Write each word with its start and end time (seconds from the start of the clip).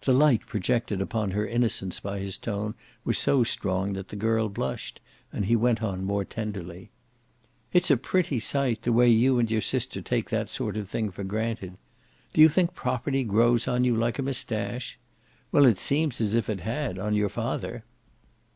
The 0.00 0.12
light 0.12 0.44
projected 0.46 1.00
upon 1.00 1.30
her 1.30 1.46
innocence 1.46 2.00
by 2.00 2.18
his 2.18 2.36
tone 2.36 2.74
was 3.04 3.18
so 3.18 3.44
strong 3.44 3.92
that 3.92 4.08
the 4.08 4.16
girl 4.16 4.48
blushed, 4.48 5.00
and 5.32 5.44
he 5.44 5.54
went 5.54 5.80
on 5.80 6.02
more 6.02 6.24
tenderly: 6.24 6.90
"It's 7.72 7.88
a 7.88 7.96
pretty 7.96 8.40
sight, 8.40 8.82
the 8.82 8.92
way 8.92 9.08
you 9.08 9.38
and 9.38 9.48
your 9.48 9.60
sister 9.60 10.02
take 10.02 10.28
that 10.30 10.48
sort 10.48 10.76
of 10.76 10.88
thing 10.88 11.12
for 11.12 11.22
granted. 11.22 11.76
Do 12.32 12.40
you 12.40 12.48
think 12.48 12.74
property 12.74 13.22
grows 13.22 13.68
on 13.68 13.84
you 13.84 13.94
like 13.94 14.18
a 14.18 14.22
moustache? 14.22 14.98
Well, 15.52 15.66
it 15.66 15.78
seems 15.78 16.20
as 16.20 16.34
if 16.34 16.50
it 16.50 16.62
had, 16.62 16.98
on 16.98 17.14
your 17.14 17.28
father. 17.28 17.84